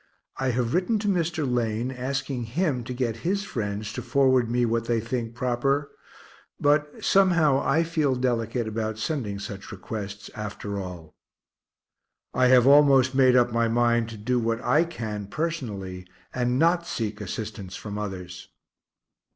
[0.37, 1.47] I have written to Mr.
[1.47, 5.91] Lane, asking him to get his friends to forward me what they think proper
[6.59, 11.13] but somehow I feel delicate about sending such requests, after all.
[12.33, 16.87] I have almost made up my mind to do what I can personally, and not
[16.87, 18.49] seek assistance from others.